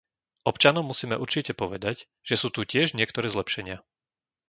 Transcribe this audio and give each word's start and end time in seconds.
Občanom 0.51 0.81
musíme 0.91 1.13
určite 1.25 1.51
povedať, 1.61 1.97
že 2.29 2.33
sú 2.41 2.47
tu 2.55 2.61
tiež 2.71 2.87
niektoré 2.99 3.27
zlepšenia. 3.35 3.77